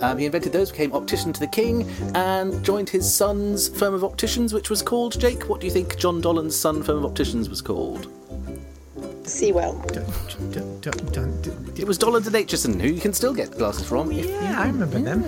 Um, 0.00 0.18
he 0.18 0.26
invented 0.26 0.52
those, 0.52 0.70
became 0.70 0.92
optician 0.92 1.32
to 1.32 1.40
the 1.40 1.46
king, 1.46 1.88
and 2.14 2.64
joined 2.64 2.88
his 2.88 3.12
son's 3.12 3.68
firm 3.68 3.94
of 3.94 4.04
opticians, 4.04 4.52
which 4.52 4.70
was 4.70 4.82
called 4.82 5.18
Jake. 5.18 5.48
What 5.48 5.60
do 5.60 5.66
you 5.66 5.72
think 5.72 5.96
John 5.96 6.20
Dollond's 6.20 6.56
son 6.56 6.82
firm 6.82 6.98
of 6.98 7.04
opticians 7.04 7.48
was 7.48 7.60
called? 7.60 7.95
Seawell. 9.24 9.74
Dun, 9.92 10.04
dun, 10.52 10.80
dun, 10.80 10.96
dun, 11.12 11.42
dun. 11.42 11.72
It 11.76 11.86
was 11.86 11.98
Dollond 11.98 12.26
and 12.26 12.36
Aitchison, 12.36 12.80
who 12.80 12.88
you 12.88 13.00
can 13.00 13.12
still 13.12 13.34
get 13.34 13.50
glasses 13.56 13.86
from. 13.86 14.12
if 14.12 14.26
you 14.26 14.32
Yeah, 14.32 14.60
I 14.60 14.66
remember 14.68 14.98
them. 14.98 15.24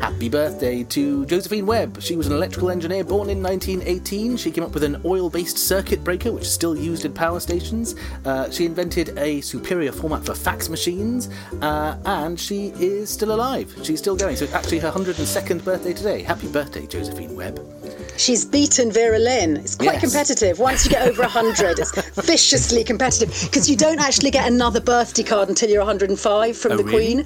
Happy 0.00 0.28
birthday 0.28 0.82
to 0.84 1.24
Josephine 1.26 1.66
Webb. 1.66 2.00
She 2.02 2.16
was 2.16 2.26
an 2.26 2.32
electrical 2.32 2.70
engineer 2.70 3.04
born 3.04 3.28
in 3.30 3.42
1918. 3.42 4.36
She 4.36 4.50
came 4.50 4.64
up 4.64 4.72
with 4.72 4.82
an 4.82 5.00
oil 5.04 5.28
based 5.30 5.58
circuit 5.58 6.02
breaker, 6.02 6.32
which 6.32 6.44
is 6.44 6.52
still 6.52 6.76
used 6.76 7.04
in 7.04 7.12
power 7.12 7.38
stations. 7.38 7.94
Uh, 8.24 8.50
she 8.50 8.64
invented 8.66 9.16
a 9.18 9.40
superior 9.42 9.92
format 9.92 10.24
for 10.24 10.34
fax 10.34 10.68
machines, 10.68 11.28
uh, 11.60 11.96
and 12.06 12.38
she 12.40 12.68
is 12.78 13.10
still 13.10 13.32
alive. 13.34 13.74
She's 13.82 13.98
still 13.98 14.16
going. 14.16 14.36
So 14.36 14.44
it's 14.44 14.54
actually 14.54 14.78
her 14.80 14.90
102nd 14.90 15.64
birthday 15.64 15.92
today. 15.92 16.22
Happy 16.22 16.48
birthday, 16.48 16.86
Josephine 16.86 17.34
Webb. 17.36 17.60
She's 18.16 18.44
beaten 18.44 18.92
Vera 18.92 19.18
Lynn. 19.18 19.56
It's 19.58 19.76
quite 19.76 19.94
Yes. 19.94 20.02
competitive. 20.02 20.58
Once 20.58 20.84
you 20.84 20.90
get 20.90 21.08
over 21.08 21.22
100, 21.22 21.78
it's 21.78 21.92
viciously 22.26 22.84
competitive 22.84 23.30
because 23.44 23.68
you 23.70 23.76
don't 23.76 23.98
actually 23.98 24.30
get 24.30 24.46
another 24.46 24.80
birthday 24.80 25.22
card 25.22 25.48
until 25.48 25.70
you're 25.70 25.80
105 25.80 26.56
from 26.56 26.72
Oh, 26.72 26.76
the 26.76 26.84
really? 26.84 26.96
Queen. 27.14 27.18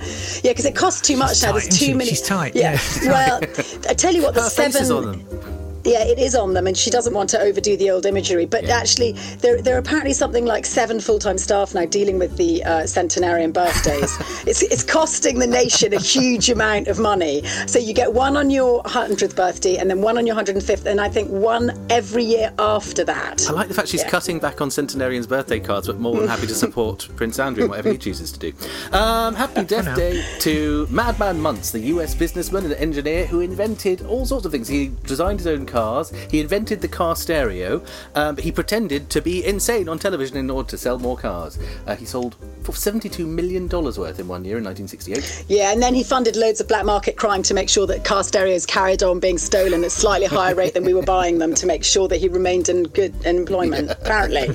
Yeah, 0.45 0.53
because 0.53 0.67
it 0.67 0.77
costs 0.77 1.01
too 1.01 1.17
much 1.17 1.43
now. 1.43 1.51
tight, 1.53 1.63
There's 1.63 1.79
too 1.79 1.87
she? 1.87 1.95
many. 1.95 2.11
She's 2.11 2.23
tight, 2.23 2.55
Yeah. 2.55 2.64
Yeah, 2.65 2.79
well, 3.05 3.41
I 3.89 3.95
tell 3.95 4.15
you 4.15 4.23
what, 4.23 4.35
the 4.35 4.49
seven. 4.49 5.54
Face 5.85 5.95
is 5.95 6.05
on 6.05 6.05
them. 6.05 6.07
Yeah, 6.07 6.13
it 6.13 6.19
is 6.19 6.35
on 6.35 6.55
them, 6.55 6.67
and 6.67 6.77
she 6.77 6.91
doesn't 6.91 7.15
want 7.15 7.31
to 7.31 7.41
overdo 7.41 7.77
the 7.77 7.91
old 7.91 8.07
imagery. 8.07 8.47
But 8.47 8.65
actually, 8.65 9.13
there, 9.39 9.61
there 9.61 9.77
are 9.77 9.79
apparently 9.79 10.13
something 10.13 10.45
like 10.45 10.67
seven 10.67 11.01
full-time 11.01 11.39
staff 11.39 11.75
now 11.75 11.87
dealing 11.87 12.19
with 12.19 12.37
the 12.37 12.63
uh, 12.65 12.87
centenarian 12.87 13.53
birthdays. 13.53 14.17
it's, 14.47 14.63
it's 14.63 14.83
costing 14.83 15.39
the 15.39 15.47
nation 15.47 15.93
a 15.95 16.01
huge 16.01 16.51
amount 16.51 16.89
of 16.89 16.99
money. 16.99 17.45
So 17.67 17.79
you 17.79 17.95
get 17.95 18.13
one 18.13 18.37
on 18.37 18.51
your 18.51 18.83
100th 18.85 19.37
birthday, 19.37 19.77
and 19.77 19.91
then 19.91 20.01
one 20.01 20.19
on 20.19 20.27
your 20.27 20.37
105th, 20.37 20.87
and 20.87 21.01
I 21.01 21.09
think 21.09 21.31
one 21.31 21.73
every 21.91 22.25
year 22.25 22.53
after 22.59 23.05
that. 23.05 23.49
I 23.49 23.53
like 23.53 23.69
the 23.69 23.75
fact 23.75 23.89
she's 23.89 24.03
Yeah. 24.03 24.11
cutting 24.11 24.39
back 24.39 24.61
on 24.61 24.71
centenarians' 24.71 25.27
birthday 25.27 25.61
cards, 25.61 25.87
but 25.87 25.99
more 25.99 26.17
than 26.17 26.29
happy 26.29 26.47
to 26.47 26.55
support 26.55 27.09
Prince 27.17 27.39
Andrew 27.39 27.65
in 27.65 27.71
whatever 27.71 27.91
he 27.91 27.99
chooses 27.99 28.33
to 28.33 28.39
do. 28.39 28.53
Um, 28.93 29.35
happy 29.35 29.65
death 29.65 29.97
day 29.97 30.25
to 30.41 30.87
Madman 30.91 31.41
Muntz, 31.41 31.71
the 31.71 31.81
US 31.81 32.15
businessman 32.15 32.65
and 32.65 32.75
engineer 32.75 33.27
who 33.27 33.41
invented 33.41 34.03
all 34.07 34.27
sorts 34.27 34.47
of 34.47 34.53
things. 34.53 34.69
He 34.69 34.93
designed 35.05 35.41
his 35.41 35.47
own 35.47 35.67
cars, 35.75 36.13
he 36.31 36.39
invented 36.41 36.81
the 36.81 36.89
car 36.89 37.17
stereo, 37.17 37.83
um, 38.15 38.37
he 38.37 38.53
pretended 38.53 39.11
to 39.11 39.21
be 39.21 39.45
insane 39.45 39.89
on 39.89 39.99
television 39.99 40.37
in 40.37 40.49
order 40.49 40.69
to 40.71 40.79
sell 40.79 41.01
more 41.01 41.17
cars. 41.17 41.59
Uh, 41.87 41.97
he 41.97 42.05
sold 42.05 42.37
for 42.63 42.71
$72 42.73 43.27
million 43.27 43.69
worth 43.69 44.21
in 44.21 44.29
one 44.29 44.45
year 44.45 44.59
in 44.59 44.65
1968. 44.65 45.47
Yeah, 45.49 45.73
and 45.73 45.83
then 45.83 45.93
he 45.95 46.05
funded 46.05 46.37
loads 46.37 46.61
of 46.61 46.69
black 46.69 46.85
market 46.85 47.17
crime 47.17 47.43
to 47.43 47.55
make 47.55 47.69
sure 47.69 47.89
that 47.89 48.05
car 48.05 48.23
stereos 48.23 48.65
carried 48.67 49.03
on 49.03 49.19
being 49.19 49.37
stolen 49.37 49.83
at 49.83 49.91
slightly 49.91 50.29
higher 50.29 50.55
rate 50.55 50.75
than 50.75 50.85
we 50.85 50.95
were 50.95 51.03
buying 51.03 51.39
them 51.39 51.55
to 51.55 51.67
make 51.67 51.83
sure 51.83 52.07
that 52.07 52.19
he 52.19 52.29
remained 52.29 52.69
in 52.69 52.85
good 52.85 53.13
employment. 53.27 53.91
Apparently, 53.91 54.49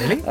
Really? 0.00 0.22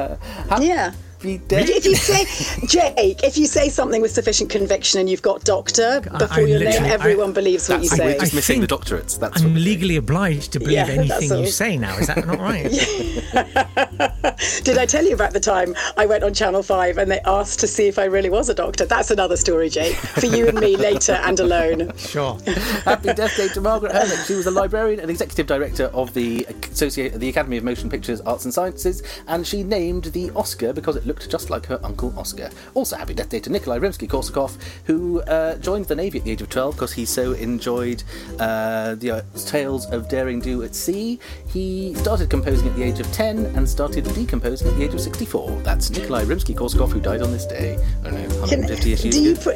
yeah. 0.61 0.93
Happy 1.25 1.37
death 1.47 1.69
If 1.69 1.85
you 1.85 1.95
say, 1.95 2.67
Jake, 2.67 3.23
if 3.23 3.37
you 3.37 3.45
say 3.47 3.69
something 3.69 4.01
with 4.01 4.11
sufficient 4.11 4.49
conviction 4.49 4.99
and 4.99 5.09
you've 5.09 5.21
got 5.21 5.43
doctor 5.43 6.01
before 6.01 6.27
I 6.31 6.39
your 6.41 6.59
name, 6.59 6.83
everyone 6.83 7.29
I- 7.31 7.33
believes 7.33 7.67
what 7.67 7.81
you 7.81 7.87
say. 7.89 8.05
we're 8.13 8.19
just 8.19 8.33
I 8.33 8.35
missing 8.35 8.61
the 8.61 8.67
doctorates. 8.67 9.17
That's 9.19 9.41
I'm 9.41 9.53
what- 9.53 9.61
legally 9.61 9.95
obliged 9.95 10.51
to 10.53 10.59
believe 10.59 10.73
Yeah, 10.75 10.85
anything 10.89 11.39
you 11.39 11.47
say 11.47 11.77
now. 11.77 11.97
Is 11.97 12.07
that 12.07 12.25
not 12.25 12.39
right? 12.39 12.69
Did 14.63 14.77
I 14.77 14.85
tell 14.85 15.05
you 15.05 15.13
about 15.13 15.33
the 15.33 15.39
time 15.39 15.75
I 15.97 16.05
went 16.05 16.23
on 16.23 16.33
Channel 16.33 16.61
5 16.63 16.97
and 16.97 17.09
they 17.09 17.19
asked 17.21 17.59
to 17.61 17.67
see 17.67 17.87
if 17.87 17.97
I 17.97 18.05
really 18.05 18.29
was 18.29 18.49
a 18.49 18.53
doctor? 18.53 18.85
That's 18.85 19.09
another 19.11 19.37
story, 19.37 19.69
Jake, 19.69 19.95
for 19.95 20.25
you 20.27 20.47
and 20.47 20.59
me 20.59 20.75
later 20.89 21.13
and 21.13 21.39
alone. 21.39 21.95
Sure. 21.97 22.37
Happy 22.83 23.13
death 23.13 23.35
day 23.37 23.47
to 23.49 23.61
Margaret 23.61 23.91
Herrick. 23.93 24.19
She 24.27 24.35
was 24.35 24.45
a 24.47 24.51
librarian 24.51 24.99
and 24.99 25.09
executive 25.09 25.47
director 25.47 25.85
of 25.85 26.13
the 26.13 26.45
Associate, 26.71 27.13
the 27.13 27.29
Academy 27.29 27.57
of 27.57 27.63
Motion 27.63 27.89
Pictures 27.89 28.21
Arts 28.21 28.45
and 28.45 28.53
Sciences, 28.53 29.01
and 29.27 29.45
she 29.47 29.63
named 29.63 30.05
the 30.05 30.29
Oscar 30.35 30.73
because 30.73 30.95
it 30.95 31.05
looked 31.05 31.14
looked 31.15 31.29
just 31.31 31.49
like 31.49 31.65
her 31.65 31.79
uncle 31.83 32.13
Oscar. 32.17 32.49
Also, 32.73 32.97
happy 32.97 33.13
death 33.13 33.29
day 33.29 33.39
to 33.39 33.49
Nikolai 33.49 33.79
Rimsky-Korsakov, 33.79 34.57
who 34.85 35.21
uh, 35.21 35.55
joined 35.57 35.85
the 35.85 35.95
Navy 35.95 36.19
at 36.19 36.25
the 36.25 36.31
age 36.31 36.41
of 36.41 36.49
12 36.49 36.75
because 36.75 36.91
he 36.91 37.05
so 37.05 37.31
enjoyed 37.33 38.03
uh, 38.39 38.95
the 38.95 39.11
uh, 39.11 39.21
tales 39.45 39.85
of 39.91 40.09
daring 40.09 40.39
do 40.41 40.63
at 40.63 40.75
sea. 40.75 41.19
He 41.47 41.93
started 41.95 42.29
composing 42.29 42.67
at 42.67 42.75
the 42.75 42.83
age 42.83 42.99
of 42.99 43.11
10 43.13 43.45
and 43.55 43.67
started 43.67 44.03
decomposing 44.13 44.67
at 44.67 44.75
the 44.77 44.83
age 44.83 44.93
of 44.93 44.99
64. 44.99 45.61
That's 45.61 45.89
Nikolai 45.89 46.25
Rimsky-Korsakov, 46.25 46.91
who 46.91 46.99
died 46.99 47.21
on 47.21 47.31
this 47.31 47.45
day. 47.45 47.77
I 48.03 48.09
don't 48.09 48.29
know, 48.29 48.39
150 48.41 48.89
years 48.89 49.01
do 49.01 49.21
you 49.21 49.35
put 49.35 49.55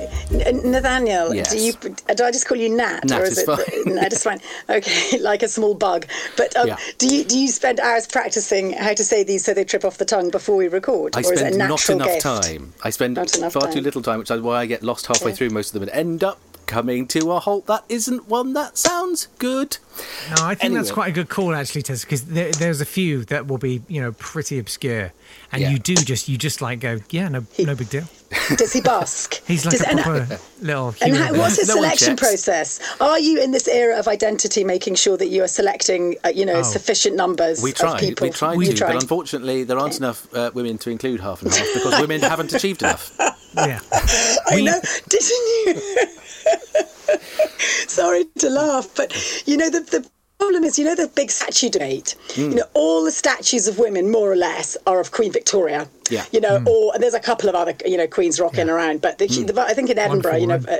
Nathaniel? 0.63 1.33
Yes. 1.33 1.51
Do 1.51 1.59
you 1.59 1.73
do 1.73 2.23
I 2.23 2.31
just 2.31 2.47
call 2.47 2.57
you 2.57 2.69
Natt, 2.69 3.03
Natt 3.03 3.19
or 3.19 3.23
is, 3.23 3.31
is 3.31 3.39
it 3.39 3.45
fine. 3.45 3.97
Is 4.11 4.23
fine? 4.23 4.39
Okay, 4.69 5.19
like 5.19 5.43
a 5.43 5.47
small 5.47 5.73
bug. 5.73 6.05
But 6.37 6.55
um, 6.55 6.67
Yeah. 6.67 6.77
do 6.97 7.13
you 7.13 7.23
do 7.23 7.37
you 7.37 7.47
spend 7.49 7.79
hours 7.79 8.07
practicing 8.07 8.73
how 8.73 8.93
to 8.93 9.03
say 9.03 9.23
these 9.23 9.43
so 9.43 9.53
they 9.53 9.65
trip 9.65 9.83
off 9.83 9.97
the 9.97 10.05
tongue 10.05 10.29
before 10.29 10.55
we 10.55 10.67
record, 10.67 11.15
I 11.15 11.21
it 11.21 11.41
a 11.41 11.48
spend 11.53 11.69
not 11.69 11.89
enough 11.89 12.07
gift? 12.07 12.21
time. 12.21 12.73
I 12.83 12.89
spend 12.89 13.17
enough 13.17 13.53
far 13.53 13.71
too 13.71 13.81
little 13.81 14.01
time, 14.01 14.19
which 14.19 14.31
is 14.31 14.41
why 14.41 14.59
I 14.59 14.65
get 14.65 14.83
lost 14.83 15.07
halfway 15.07 15.29
Okay. 15.31 15.37
through 15.37 15.49
most 15.51 15.67
of 15.69 15.73
them 15.73 15.83
and 15.83 15.91
end 15.91 16.23
up 16.23 16.39
coming 16.69 17.07
to 17.07 17.31
a 17.31 17.39
halt 17.39 17.65
that 17.65 17.83
isn't 17.89 18.27
one 18.29 18.53
that 18.53 18.77
sounds 18.77 19.27
good. 19.39 19.77
No, 20.29 20.45
I 20.45 20.55
think 20.55 20.73
that's 20.75 20.91
quite 20.91 21.09
a 21.09 21.11
good 21.11 21.27
call 21.27 21.53
actually, 21.53 21.81
Tess, 21.81 22.05
because 22.05 22.23
there, 22.25 22.51
there's 22.51 22.79
a 22.79 22.85
few 22.85 23.25
that 23.25 23.47
will 23.47 23.57
be, 23.57 23.81
you 23.89 23.99
know, 24.01 24.13
pretty 24.13 24.57
obscure, 24.59 25.11
and 25.51 25.61
Yeah. 25.61 25.71
you 25.71 25.79
do 25.79 25.95
just, 25.95 26.29
you 26.29 26.37
just 26.37 26.61
like 26.61 26.79
go, 26.79 26.99
yeah, 27.09 27.27
no, 27.27 27.45
no 27.57 27.75
big 27.75 27.89
deal. 27.89 28.05
Does 28.55 28.71
he 28.71 28.79
busk? 28.81 29.41
He's 29.47 29.65
like 29.65 29.73
Does- 29.73 29.81
a 29.81 29.89
and- 29.89 29.99
proper 29.99 30.39
little. 30.61 30.95
And 31.01 31.15
how, 31.17 31.33
what's 31.33 31.57
his 31.57 31.67
No 31.67 31.75
selection 31.75 32.15
process? 32.15 32.79
Are 33.01 33.19
you 33.19 33.41
in 33.43 33.51
this 33.51 33.67
era 33.67 33.97
of 33.99 34.07
identity 34.07 34.63
making 34.63 34.95
sure 34.95 35.17
that 35.17 35.27
you 35.27 35.43
are 35.43 35.47
selecting, 35.49 36.15
uh, 36.23 36.29
you 36.29 36.45
know, 36.45 36.59
Oh. 36.59 36.63
sufficient 36.63 37.15
numbers 37.17 37.61
We 37.61 37.71
of 37.71 37.77
tried, 37.77 37.99
people? 37.99 38.27
we 38.27 38.31
tried 38.31 38.53
You 38.61 38.73
to, 38.73 38.85
but 38.85 38.95
unfortunately 39.01 39.63
there 39.65 39.79
aren't 39.79 39.97
enough 39.97 40.31
uh, 40.33 40.51
women 40.53 40.77
to 40.77 40.91
include 40.91 41.19
half 41.19 41.41
and 41.41 41.51
half 41.53 41.67
because 41.73 41.99
women 41.99 42.21
haven't 42.33 42.53
achieved 42.53 42.83
enough. 42.83 43.11
yeah. 43.55 43.79
I 43.91 44.55
We- 44.55 44.63
know, 44.63 44.79
didn't 45.09 45.29
you? 45.65 45.81
Sorry 48.09 48.25
to 48.39 48.49
laugh, 48.49 48.89
but 48.95 49.43
you 49.45 49.55
know 49.55 49.69
the 49.69 49.81
the 49.81 50.09
problem 50.39 50.63
is, 50.63 50.79
you 50.79 50.85
know, 50.85 50.95
the 50.95 51.07
big 51.07 51.29
statue 51.29 51.69
debate. 51.69 52.15
Hmm. 52.33 52.41
You 52.41 52.55
know, 52.55 52.63
all 52.73 53.03
the 53.03 53.11
statues 53.11 53.67
of 53.67 53.77
women, 53.77 54.09
more 54.09 54.31
or 54.31 54.35
less, 54.35 54.77
are 54.87 54.99
of 54.99 55.11
Queen 55.11 55.31
Victoria. 55.31 55.87
Yeah. 56.09 56.25
You 56.31 56.39
know, 56.41 56.63
or 56.65 56.93
and 56.93 57.03
there's 57.03 57.13
a 57.13 57.19
couple 57.19 57.49
of 57.49 57.55
other, 57.55 57.75
you 57.85 57.97
know, 57.97 58.07
queens 58.07 58.39
rocking 58.39 58.67
Yeah. 58.67 58.73
around, 58.73 59.01
but 59.01 59.19
the, 59.19 59.27
the, 59.27 59.61
I 59.61 59.73
think 59.73 59.89
in 59.89 59.99
Edinburgh, 59.99 60.37
you 60.37 60.47
know. 60.47 60.55
Uh, 60.67 60.77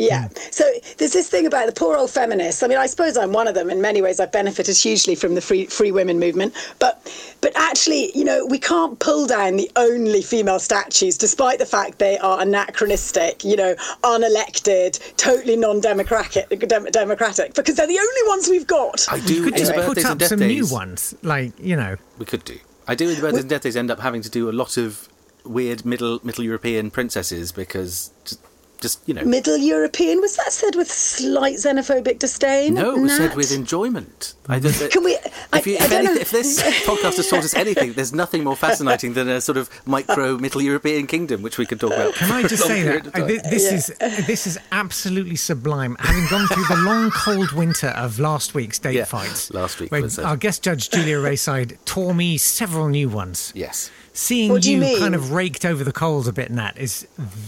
yeah. 0.00 0.28
Mm. 0.28 0.52
So 0.52 0.64
there's 0.98 1.12
this 1.12 1.28
thing 1.28 1.46
about 1.46 1.66
the 1.66 1.72
poor 1.72 1.96
old 1.96 2.10
feminists. 2.10 2.62
I 2.62 2.66
mean, 2.66 2.78
I 2.78 2.86
suppose 2.86 3.16
I'm 3.16 3.32
one 3.32 3.48
of 3.48 3.54
them. 3.54 3.70
In 3.70 3.80
many 3.80 4.02
ways, 4.02 4.20
I've 4.20 4.32
benefited 4.32 4.76
hugely 4.76 5.14
from 5.14 5.34
the 5.34 5.40
free 5.40 5.66
free 5.66 5.92
women 5.92 6.18
movement. 6.18 6.54
But 6.78 7.00
but 7.40 7.52
actually, 7.56 8.10
you 8.16 8.24
know, 8.24 8.46
we 8.46 8.58
can't 8.58 8.98
pull 8.98 9.26
down 9.26 9.56
the 9.56 9.70
only 9.76 10.22
female 10.22 10.58
statues, 10.58 11.16
despite 11.18 11.58
the 11.58 11.66
fact 11.66 11.98
they 11.98 12.18
are 12.18 12.40
anachronistic. 12.40 13.44
You 13.44 13.56
know, 13.56 13.74
unelected, 14.02 14.98
totally 15.16 15.56
non-democratic, 15.56 16.48
dem- 16.68 16.84
democratic, 16.86 17.54
because 17.54 17.76
they're 17.76 17.86
the 17.86 17.98
only 17.98 18.28
ones 18.28 18.48
we've 18.48 18.66
got. 18.66 19.06
I 19.10 19.20
do 19.20 19.34
You 19.34 19.44
could 19.44 19.54
in 19.54 19.58
just 19.58 19.74
the 19.74 19.82
put 19.82 19.86
birthdays 19.96 20.04
up 20.06 20.12
and 20.12 20.22
some 20.22 20.38
days. 20.38 20.70
new 20.70 20.74
ones, 20.74 21.14
like 21.22 21.52
you 21.58 21.76
know. 21.76 21.96
We 22.18 22.26
could 22.26 22.44
do. 22.44 22.58
I 22.86 22.94
do 22.94 23.08
in 23.08 23.14
the 23.16 23.20
birthdays 23.20 23.40
and 23.42 23.50
death 23.50 23.62
days 23.62 23.76
end 23.76 23.90
up 23.90 24.00
having 24.00 24.22
to 24.22 24.30
do 24.30 24.50
a 24.50 24.52
lot 24.52 24.76
of 24.76 25.08
weird 25.44 25.84
middle 25.86 26.20
middle 26.22 26.44
European 26.44 26.90
princesses 26.90 27.50
because 27.52 28.10
just, 28.24 28.40
just 28.80 29.06
you 29.06 29.14
know. 29.14 29.24
Middle 29.24 29.56
European 29.56 30.20
was 30.20 30.36
that 30.36 30.52
said 30.52 30.74
with 30.74 30.90
slight 30.90 31.56
xenophobic 31.56 32.18
disdain? 32.18 32.74
no, 32.74 32.96
it 32.96 33.00
was 33.00 33.16
said 33.16 33.34
with 33.36 33.52
enjoyment. 33.52 34.34
I 34.48 34.58
don't, 34.58 34.90
Can 34.90 35.04
we? 35.04 35.12
If, 35.52 35.66
you, 35.66 35.76
I 35.76 35.84
if, 35.84 35.90
don't 35.90 36.06
anything, 36.06 36.22
if 36.22 36.30
this 36.30 36.60
podcast 36.84 37.16
has 37.16 37.28
taught 37.28 37.44
us 37.44 37.54
anything, 37.54 37.92
there's 37.92 38.12
nothing 38.12 38.42
more 38.42 38.56
fascinating 38.56 39.14
than 39.14 39.28
a 39.28 39.40
sort 39.40 39.58
of 39.58 39.70
micro 39.86 40.38
Middle 40.38 40.62
European 40.62 41.06
kingdom, 41.06 41.42
which 41.42 41.56
we 41.58 41.66
could 41.66 41.78
talk 41.78 41.92
about. 41.92 42.14
Can 42.14 42.32
I 42.32 42.42
just 42.42 42.64
say 42.66 42.82
that 42.82 43.06
of 43.06 43.12
time. 43.12 43.26
thi- 43.28 43.38
this 43.48 43.70
is 43.72 43.86
this 44.26 44.46
is 44.46 44.58
absolutely 44.72 45.36
sublime. 45.36 45.96
Having 46.00 46.26
gone 46.28 46.46
through 46.48 46.64
the 46.64 46.82
long, 46.82 47.10
cold 47.10 47.52
winter 47.52 47.88
of 47.88 48.18
last 48.18 48.54
week's 48.54 48.78
date 48.78 48.94
Yeah, 48.94 49.04
fights, 49.04 49.52
last 49.52 49.78
week 49.80 49.92
where 49.92 50.08
our 50.24 50.36
guest 50.36 50.62
judge 50.62 50.90
Julia 50.90 51.18
Rayside 51.18 51.76
tore 51.84 52.14
me 52.14 52.36
several 52.38 52.88
new 52.88 53.08
ones. 53.08 53.52
Yes. 53.54 53.90
Seeing 54.12 54.50
What 54.50 54.62
do 54.62 54.72
you 54.72 54.78
mean? 54.78 54.98
kind 54.98 55.14
of 55.14 55.30
raked 55.32 55.64
over 55.64 55.84
the 55.84 55.92
coals 55.92 56.26
a 56.26 56.32
bit, 56.32 56.50
Natt, 56.50 56.76
is 56.76 57.06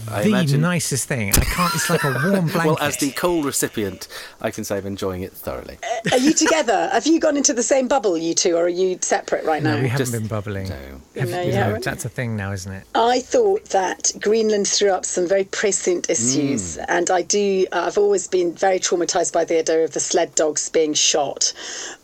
I 0.09 0.23
the 0.23 0.29
imagine- 0.29 0.61
nicest 0.61 1.07
thing. 1.09 1.29
I 1.31 1.43
can't. 1.43 1.75
It's 1.75 1.89
like 1.89 2.03
a 2.05 2.11
warm 2.11 2.47
blanket. 2.47 2.65
Well, 2.65 2.77
as 2.79 2.95
the 2.97 3.11
coal 3.11 3.43
recipient, 3.43 4.07
I 4.41 4.49
can 4.49 4.63
say 4.63 4.77
I'm 4.77 4.85
enjoying 4.87 5.23
it 5.23 5.33
thoroughly. 5.33 5.77
Are 6.11 6.17
you 6.17 6.33
together? 6.33 6.89
Have 6.93 7.05
you 7.05 7.19
gone 7.19 7.35
into 7.35 7.53
the 7.53 7.63
same 7.63 7.87
bubble, 7.89 8.17
you 8.17 8.33
two, 8.33 8.55
or 8.55 8.63
are 8.63 8.69
you 8.69 8.97
separate 9.01 9.43
right 9.43 9.61
now? 9.61 9.75
no, 9.75 9.81
we 9.81 9.89
haven't 9.89 10.05
just- 10.05 10.11
been 10.13 10.27
bubbling. 10.27 10.69
no. 10.69 11.01
Have- 11.19 11.29
No, 11.29 11.41
you 11.41 11.47
you 11.47 11.53
know, 11.53 11.79
that's 11.79 12.05
a 12.05 12.09
thing 12.09 12.35
now, 12.37 12.53
isn't 12.53 12.71
it? 12.71 12.85
I 12.95 13.19
thought 13.19 13.65
that 13.65 14.11
Greenland 14.21 14.67
threw 14.67 14.89
up 14.91 15.05
some 15.05 15.27
very 15.27 15.43
prescient 15.43 16.09
issues, 16.09 16.77
and 16.77 17.11
I 17.11 17.23
do. 17.23 17.65
Uh, 17.73 17.83
I've 17.87 17.97
always 17.97 18.27
been 18.27 18.53
very 18.53 18.79
traumatized 18.79 19.33
by 19.33 19.43
the 19.45 19.59
idea 19.59 19.83
of 19.83 19.91
the 19.91 19.99
sled 19.99 20.33
dogs 20.35 20.69
being 20.69 20.93
shot. 20.93 21.51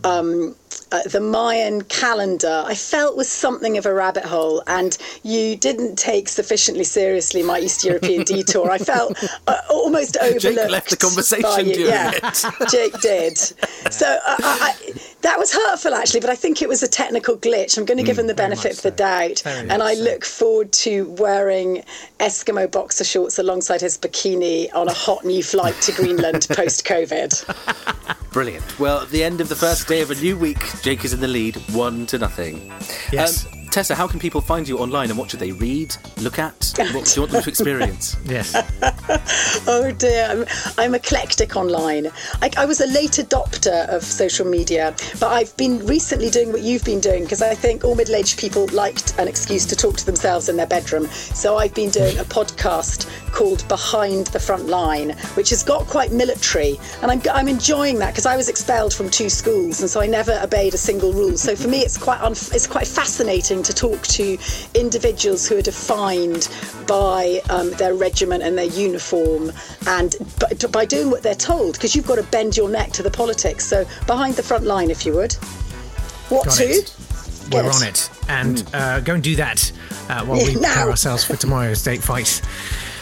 Um, 0.03 0.55
uh, 0.91 1.01
the 1.03 1.19
Mayan 1.19 1.83
calendar, 1.83 2.63
I 2.65 2.73
felt 2.75 3.15
was 3.15 3.29
something 3.29 3.77
of 3.77 3.85
a 3.85 3.93
rabbit 3.93 4.25
hole, 4.25 4.63
and 4.67 4.97
you 5.23 5.55
didn't 5.55 5.97
take 5.97 6.27
sufficiently 6.27 6.83
seriously 6.83 7.43
my 7.43 7.59
East 7.59 7.83
European 7.83 8.23
detour. 8.25 8.71
I 8.71 8.77
felt 8.77 9.23
uh, 9.47 9.57
almost 9.69 10.17
overlooked. 10.17 10.41
Jake 10.41 10.69
left 10.69 10.89
the 10.89 10.97
conversation 10.97 11.65
during 11.65 11.87
yeah, 11.87 12.11
it. 12.13 12.45
Jake 12.71 12.99
did. 13.01 13.37
So 13.37 14.07
uh, 14.07 14.35
I, 14.39 14.75
I, 14.77 14.93
that 15.21 15.37
was 15.37 15.53
hurtful, 15.53 15.93
actually, 15.93 16.21
but 16.21 16.29
I 16.29 16.35
think 16.35 16.61
it 16.61 16.69
was 16.69 16.81
a 16.81 16.87
technical 16.87 17.37
glitch. 17.37 17.77
I'm 17.77 17.85
going 17.85 17.97
to 17.97 18.03
give 18.03 18.17
him 18.17 18.27
the 18.27 18.33
benefit 18.33 18.73
of 18.73 18.81
the 18.81 18.91
doubt, 18.91 19.41
Very 19.43 19.69
and 19.69 19.83
I 19.83 19.93
so. 19.93 20.03
look 20.03 20.25
forward 20.25 20.71
to 20.73 21.09
wearing 21.19 21.83
Eskimo 22.19 22.71
boxer 22.71 23.03
shorts 23.03 23.37
alongside 23.37 23.81
his 23.81 23.97
bikini 23.97 24.73
on 24.73 24.87
a 24.87 24.93
hot 24.93 25.23
new 25.23 25.43
flight 25.43 25.75
to 25.81 25.91
Greenland 25.91 26.47
post 26.51 26.85
COVID. 26.85 28.17
Brilliant. 28.31 28.79
Well, 28.79 29.01
at 29.01 29.09
the 29.09 29.23
end 29.23 29.41
of 29.41 29.49
the 29.49 29.55
first 29.55 29.87
day 29.87 30.01
of 30.01 30.11
a 30.11 30.15
new 30.15 30.37
week, 30.37 30.63
Jake 30.81 31.03
is 31.03 31.13
in 31.13 31.19
the 31.19 31.27
lead, 31.27 31.55
one 31.71 32.05
to 32.07 32.17
nothing. 32.19 32.71
Yes. 33.11 33.45
Um, 33.45 33.58
Tessa, 33.71 33.93
how 33.93 34.07
can 34.07 34.19
people 34.19 34.41
find 34.41 34.67
you 34.67 34.79
online 34.79 35.09
and 35.09 35.17
what 35.17 35.29
should 35.29 35.39
they 35.39 35.51
read, 35.51 35.95
look 36.17 36.39
at? 36.39 36.73
What 36.77 37.05
do 37.05 37.13
you 37.13 37.21
want 37.21 37.31
them 37.31 37.43
to 37.43 37.49
experience? 37.49 38.17
Yes. 38.25 38.55
Oh 39.67 39.91
dear, 39.91 40.27
I'm, 40.29 40.45
I'm 40.77 40.95
eclectic 40.95 41.55
online. 41.55 42.07
I, 42.41 42.49
I 42.57 42.65
was 42.65 42.81
a 42.81 42.87
late 42.87 43.13
adopter 43.13 43.87
of 43.87 44.03
social 44.03 44.45
media, 44.45 44.95
but 45.19 45.31
I've 45.31 45.55
been 45.57 45.85
recently 45.85 46.29
doing 46.29 46.51
what 46.51 46.61
you've 46.61 46.83
been 46.83 46.99
doing 46.99 47.23
because 47.23 47.41
I 47.41 47.53
think 47.55 47.83
all 47.83 47.95
middle 47.95 48.15
aged 48.15 48.39
people 48.39 48.67
liked 48.67 49.17
an 49.19 49.27
excuse 49.27 49.65
to 49.67 49.75
talk 49.75 49.97
to 49.97 50.05
themselves 50.05 50.49
in 50.49 50.57
their 50.57 50.67
bedroom. 50.67 51.07
So 51.07 51.57
I've 51.57 51.73
been 51.73 51.89
doing 51.89 52.17
a 52.17 52.23
podcast 52.23 53.07
called 53.31 53.67
Behind 53.67 54.27
the 54.27 54.39
Front 54.39 54.67
Line, 54.67 55.11
which 55.35 55.49
has 55.49 55.63
got 55.63 55.85
quite 55.87 56.11
military, 56.11 56.79
and 57.01 57.11
I'm, 57.11 57.21
I'm 57.31 57.47
enjoying 57.47 57.99
that 57.99 58.11
because 58.11 58.25
I 58.25 58.35
was 58.35 58.49
expelled 58.49 58.93
from 58.93 59.09
two 59.09 59.29
schools, 59.29 59.81
and 59.81 59.89
so 59.89 60.01
I 60.01 60.07
never 60.07 60.39
obeyed 60.43 60.73
a 60.73 60.77
single 60.77 61.13
rule. 61.13 61.37
So 61.37 61.55
for 61.55 61.67
me, 61.67 61.79
it's 61.79 61.97
quite 61.97 62.21
un, 62.21 62.31
it's 62.31 62.67
quite 62.67 62.87
fascinating 62.87 63.58
to 63.63 63.73
talk 63.73 64.01
to 64.03 64.37
individuals 64.73 65.47
who 65.47 65.57
are 65.57 65.61
defined 65.61 66.49
by 66.87 67.41
um, 67.49 67.71
their 67.71 67.93
regiment 67.93 68.43
and 68.43 68.57
their 68.57 68.65
uniform, 68.65 69.51
and 69.87 70.15
b- 70.39 70.67
by 70.71 70.85
doing 70.85 71.09
what 71.11 71.23
they're 71.23 71.35
told, 71.35 71.73
because 71.73 71.95
you've 71.95 72.07
got 72.07 72.15
to 72.15 72.23
bend 72.23 72.57
your 72.57 72.69
neck 72.69 72.91
to 72.93 73.03
the 73.03 73.11
politics. 73.11 73.65
So 73.65 73.85
behind 74.07 74.35
the 74.35 74.43
front 74.43 74.65
line, 74.65 74.89
if 74.89 75.05
you 75.05 75.13
would. 75.15 75.33
What 76.29 76.45
Got 76.45 76.57
to? 76.57 76.63
it. 76.65 76.95
We're 77.51 77.63
Good. 77.63 77.75
on 77.75 77.83
it. 77.83 78.09
And 78.27 78.69
uh, 78.73 78.99
go 78.99 79.15
and 79.15 79.23
do 79.23 79.35
that 79.37 79.71
uh, 80.07 80.23
while 80.25 80.37
we 80.37 80.53
now. 80.53 80.61
prepare 80.61 80.89
ourselves 80.91 81.23
for 81.23 81.35
tomorrow's 81.35 81.83
date 81.83 82.03
fight. 82.03 82.41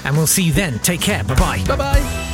And 0.06 0.16
we'll 0.16 0.28
see 0.28 0.44
you 0.44 0.54
then. 0.54 0.80
Take 0.80 1.02
care. 1.02 1.24
Bye 1.26 1.36
bye. 1.36 1.64
Bye 1.68 1.76
bye. 1.76 2.34